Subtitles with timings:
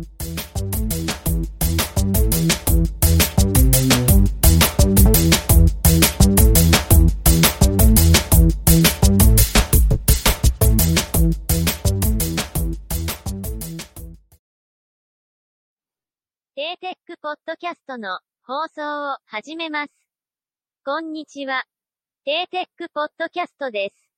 [0.00, 19.92] テーテックポッドキャストの放送を始めます。
[20.82, 21.64] こんにちは。
[22.24, 24.09] テーテックポッドキャストです。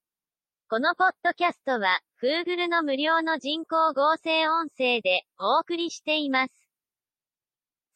[0.73, 6.54] このポッドキャストは、Google の無料の人工合成音声でお送りしています。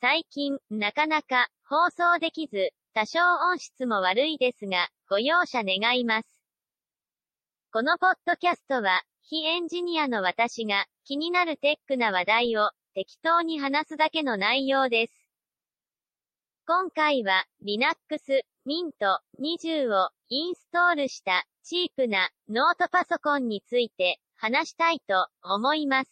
[0.02, 3.20] 最近、なかなか放送できず、多少
[3.50, 6.28] 音質も悪いですが、ご容赦願います。
[7.72, 15.14] このポッドキャストは、非エンジニアの私が気になるテックな話題を適当に話すだけの内容です。
[16.66, 18.92] 今回は Linux Mint
[19.40, 26.10] 20をインストールしたチープなノートパソコンについて話したいと思います。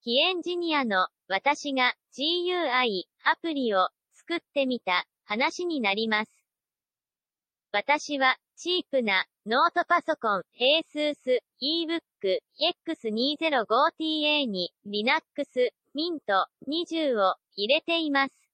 [0.00, 6.30] 非エンジニアの私が GUI アプリを作ってみた話になります。
[7.72, 12.38] 私はチープなノートパソコン ASUS ebook
[12.86, 15.22] X205TA に Linux
[15.96, 18.47] Mint 20を入れています。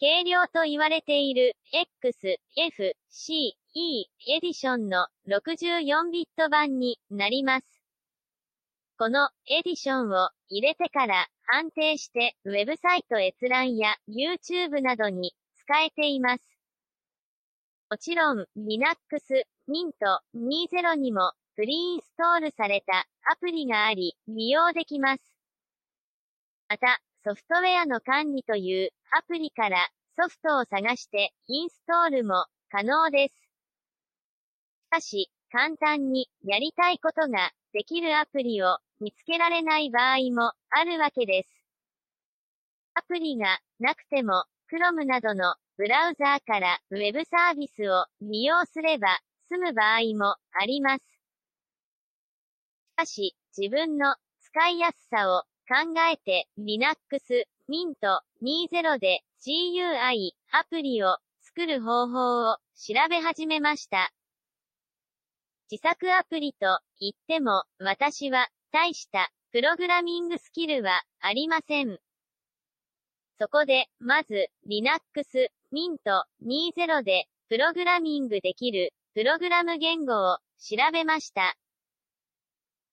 [0.00, 7.66] 軽量と言われている X、F、C、E エディションの64ビット版になります。
[8.96, 16.44] このエディションを入れてから安定してウェブサイト閲覧や YouTube などに使えています。
[17.90, 18.98] もちろん、Linux
[19.68, 19.92] Mint
[20.36, 25.22] 20にもプリインストールされたアプリがあり、利用できます。
[26.68, 29.86] また、ソフトウェアの管理というアプリから
[30.18, 33.34] ソフトを探してインストールも可能です。
[33.34, 33.38] し
[34.88, 41.50] かし、簡単にやりたいことができるアプリを見つけられない場合もあるわけです。
[42.94, 49.08] アプリがなくても Chrome などのブラウザーからウェブサービスを利用すれば
[49.50, 51.02] 済む場合もあります。
[51.02, 51.04] し
[52.96, 55.74] かし、自分の使いやすさを考
[56.10, 56.96] えて Linux
[57.68, 57.94] Mint
[58.42, 64.10] 20で GUI アプリを作る方法を調べ始めました。
[65.70, 71.98] 自作アプリと言っても私は大したプログラミングスキルはありません。
[73.38, 75.00] そこで、まず、Linux
[75.72, 75.98] Mint
[76.44, 81.56] 20で、プログラミングできる、プログラム言語を調べました。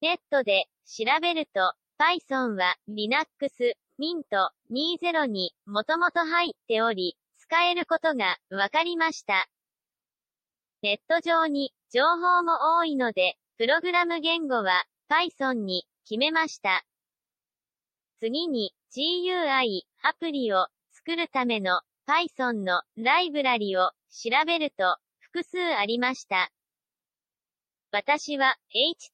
[0.01, 3.25] ネットで調べると、Python は Linux
[3.97, 4.23] Mint
[4.69, 9.47] 20にもともと入っており、使えることがわかりました。
[10.81, 16.85] ネット上に情報も多いので、プログラム言語は Python に決めました。
[18.19, 26.51] 次に GUI アプリを作るための Python のライブラリを調べると複数ありました。
[27.91, 28.57] 私は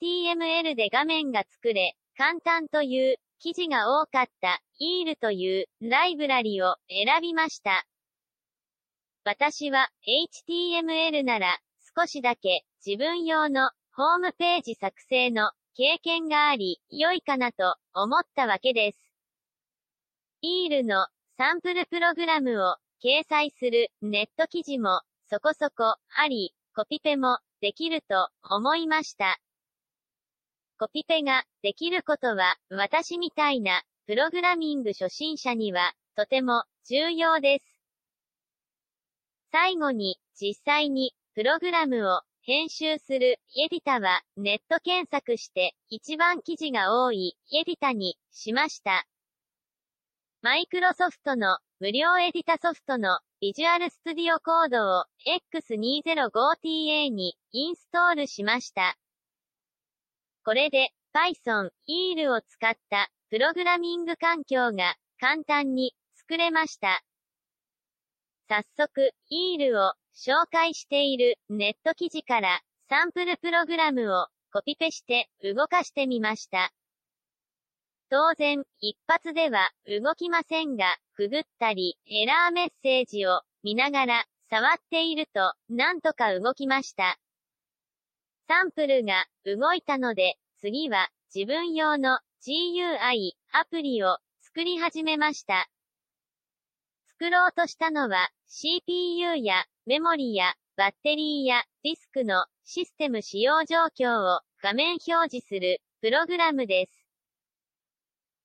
[0.02, 7.86] HTML で画面が作れ、簡単という記事が多かった EAL というライブラリを選びました。
[9.24, 9.90] 私は
[10.48, 11.60] HTML なら
[11.96, 19.00] 少しだけ自分用のホームページ作成の経験があり良いかなと思ったわけです。
[20.44, 21.08] EAL の
[21.38, 29.40] サンプルプログラムを掲載するネット記事もそこそこあり、コピペもできると思いました。
[30.82, 37.80] コピペができることは私みたいなプログラミング初心者にはとても重要です。
[39.52, 49.06] 最後に実際にプログラムを編集するエディタはネット検索して一番記事が多いエディタにしました。
[50.42, 55.06] マイクロソフトの無料エディタソフトのビジュアルス Studio コードを
[55.54, 58.98] X205TA にインストールしました。
[60.44, 67.04] これで Python、EAL を使ったプログラミング環境が簡単に作れました。
[68.50, 76.74] 早速、EAL を紹介しているネット記事からサンプルプログラムをコピペして動かしてみました。
[78.10, 87.18] 当然、一発では動きませんが、くぐったり、エラーメッセージを見ながら触っていると、なんとか動きました。
[88.52, 95.70] サンプルが動いたので、次は自分用の GUI アプリを作り始めました。
[97.08, 107.08] 作ろうとしたのは CPU やメモリやバッテリーやディスクのシステム使用状況を画面表示するプログラムです。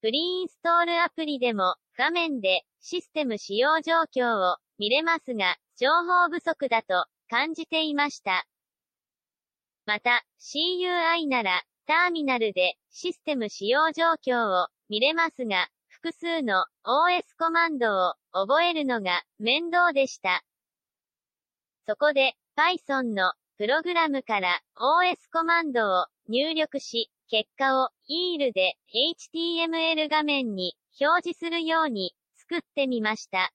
[0.02, 8.46] プリインストールアプリでも、画面で、システム使用状況を見れますが、情報不足だと感じていました。
[9.86, 20.42] また、CUI なら、ターミナルでシステム使用状況を見れますが、複数の OS コマンドを覚えるのが面倒でした。
[21.86, 33.52] そこで Python のプログラムから OS コマンドを入力し、結果を EIL で HTML 画面に表示するように作ってみました。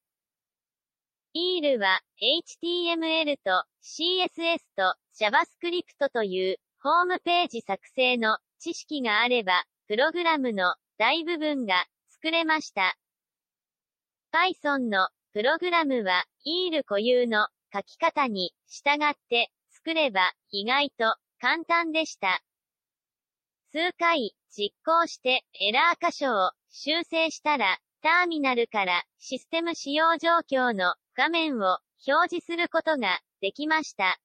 [1.33, 12.97] EIL は HTML と CSS と JavaScript というホームページ作成の知識があれば、プログラムの大部分が作れました。
[14.33, 22.41] Python のプログラムは EIL 固有の書き方に従って作れば意外と簡単でした。
[23.71, 34.19] 数回実行してエラー箇所を修正したらターミナルからシステム使用状況の画面を表示することができました。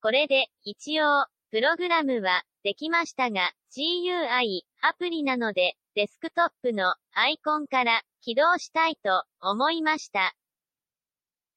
[0.00, 10.34] これで一応プログラムはできましたが、GUI アプリなので、デスクトップのアイコンから起動したいと思いました。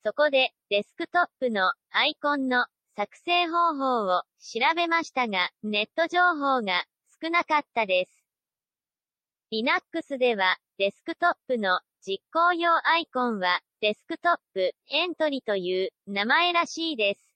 [0.05, 6.85] そこで、デスクトップのアイコンの作成方法を調べましたが、ネット情報が
[7.21, 8.23] 少なかったです。
[9.51, 17.35] Linux では、デスクトップの実行用アイコンは、デスクトップエントリーという名前らしいです。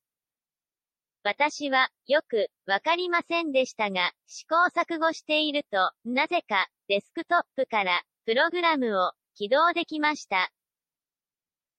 [1.23, 10.53] 私は、よく、わかりませんでしたが、試行錯誤していると、なぜか、デスクトップから、プログラムを、起動できました。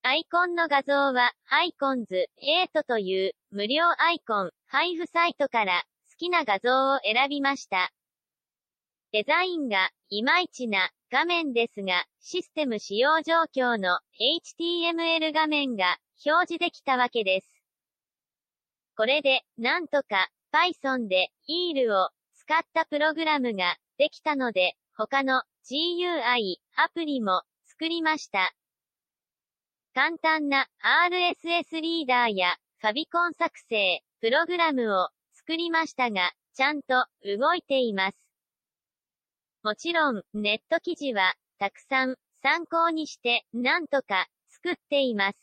[0.02, 7.90] アイコンの画像は、アイコンズ8という、無料アイコン、配布サイトから、好きな画像を選びました。
[9.12, 14.00] デザインが、いまいちな、画面ですが、システム使用状況の
[14.58, 17.62] HTML 画面が表示できたわけです。
[18.96, 28.54] これで、なんとか、Python で EIL を使ったプログラムができたので、他の GUI アプリも作りました。
[29.92, 37.04] 簡単な RSS リーダーやファビコン作成、プログラムを作りましたが、ちゃんと
[37.38, 38.21] 動いています。
[39.62, 45.38] もちろん、ネット記事はたくさん参考にしてなんとか作っています。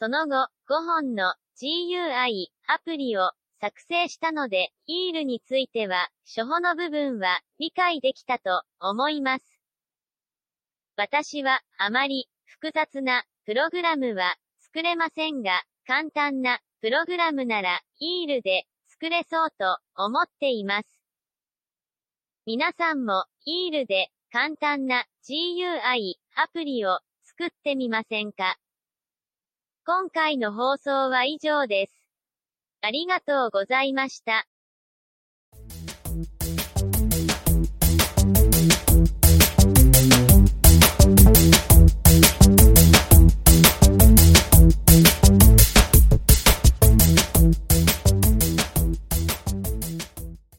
[0.00, 9.44] その後、5本の GUI アプリを作成したので、イールについては、初歩の部分は理解できたと思います。
[10.96, 20.97] 私はあまり複雑なプログラムは作れませんが、簡単なプログラムならイールで作れそうと思っています。
[22.50, 28.56] 皆さんもイールで簡単な GUI アプリを作ってみませんか？
[29.84, 31.92] 今回の放送は以上です。
[32.80, 34.46] ありがとうございました。